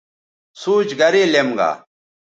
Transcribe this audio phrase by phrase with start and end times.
[0.61, 1.71] سوچ گرے لیم گا